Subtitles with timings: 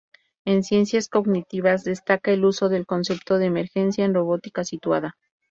[0.45, 5.15] En ciencias cognitivas destaca el uso del concepto de emergencia en robótica situada.